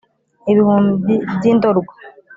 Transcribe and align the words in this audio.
ibihumbi 0.51 1.13
by’i 1.35 1.51
ndorwa 1.57 1.93